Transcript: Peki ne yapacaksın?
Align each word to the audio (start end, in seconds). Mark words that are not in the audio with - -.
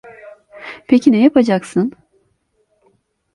Peki 0.87 1.11
ne 1.11 1.21
yapacaksın? 1.23 1.91